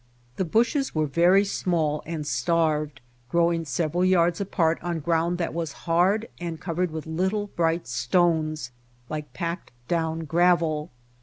The 0.37 0.45
bushes 0.45 0.95
were 0.95 1.05
very 1.05 1.45
small 1.45 2.01
and 2.07 2.25
starved, 2.25 3.01
growing 3.29 3.65
several 3.65 4.03
yards 4.03 4.41
apart 4.41 4.79
on 4.81 4.99
ground 4.99 5.37
that 5.37 5.53
was 5.53 5.73
hard 5.85 6.27
and 6.39 6.59
covered 6.59 6.89
with 6.89 7.05
little 7.05 7.51
bright 7.55 7.87
stones 7.87 8.71
like 9.09 9.31
packed 9.33 9.71
down 9.87 10.21
gravel. 10.21 10.89